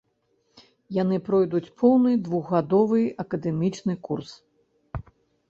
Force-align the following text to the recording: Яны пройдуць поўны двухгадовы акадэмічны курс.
Яны 0.95 1.19
пройдуць 1.27 1.69
поўны 1.81 2.15
двухгадовы 2.29 3.03
акадэмічны 3.25 3.93
курс. 4.09 4.35